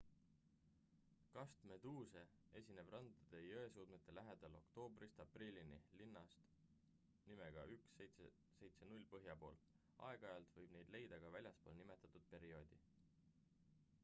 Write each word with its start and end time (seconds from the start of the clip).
kastmeduuse 1.33 2.21
esineb 2.59 2.87
randade 2.95 3.41
ja 3.41 3.49
jõesuudmete 3.49 4.15
lähedal 4.19 4.55
oktoobrist 4.61 5.19
aprillini 5.25 5.77
linnast 5.99 6.47
nimega 7.31 7.65
1770 7.73 9.05
põhja 9.13 9.35
pool 9.43 9.59
aeg-ajalt 10.09 10.55
võib 10.61 10.73
neid 10.79 10.93
leida 10.97 11.21
ka 11.25 11.29
väljaspool 11.37 11.77
nimetatud 11.83 12.25
perioodi 12.35 12.81